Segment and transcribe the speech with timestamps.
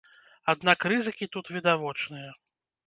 [0.53, 2.29] Аднак рызыкі тут відавочныя.